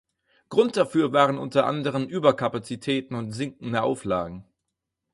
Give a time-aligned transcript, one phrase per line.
[0.49, 4.43] Grund dafür waren unter anderem Überkapazitäten und sinkende Auflagen.